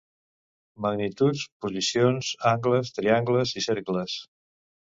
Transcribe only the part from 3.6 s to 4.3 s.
i cercles.